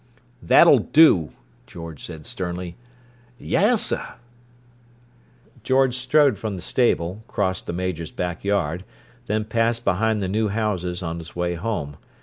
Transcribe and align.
"That'll 0.41 0.79
do!" 0.79 1.29
George 1.67 2.03
said 2.03 2.25
sternly. 2.25 2.75
"Yessuh!" 3.39 4.15
George 5.63 5.95
strode 5.95 6.39
from 6.39 6.55
the 6.55 6.61
stable, 6.63 7.23
crossed 7.27 7.67
the 7.67 7.73
Major's 7.73 8.09
back 8.09 8.43
yard, 8.43 8.83
then 9.27 9.45
passed 9.45 9.85
behind 9.85 10.19
the 10.19 10.27
new 10.27 10.47
houses, 10.47 11.03
on 11.03 11.19
his 11.19 11.35
way 11.35 11.53
home. 11.53 11.97